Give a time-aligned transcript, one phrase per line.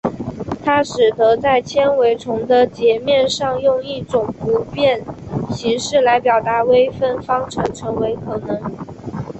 [0.65, 4.99] 它使得在纤维丛的截面上用一种不变
[5.51, 8.59] 形式来表达微分方程成为可能。